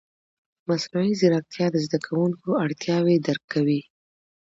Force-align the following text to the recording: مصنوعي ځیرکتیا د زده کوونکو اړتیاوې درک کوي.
مصنوعي 0.67 1.13
ځیرکتیا 1.19 1.65
د 1.71 1.75
زده 1.85 1.99
کوونکو 2.05 2.47
اړتیاوې 2.63 3.15
درک 3.27 3.43
کوي. 3.53 3.81